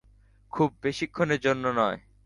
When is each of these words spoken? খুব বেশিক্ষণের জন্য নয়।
খুব 0.53 0.69
বেশিক্ষণের 0.81 1.39
জন্য 1.39 1.63
নয়। 1.77 1.97